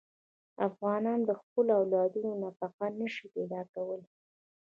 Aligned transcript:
افغانان 0.67 1.19
د 1.25 1.31
خپلو 1.41 1.71
اولادونو 1.81 2.31
نفقه 2.43 2.85
نه 2.99 3.07
شي 3.13 3.25
پیدا 3.35 3.61
کولی. 3.73 4.07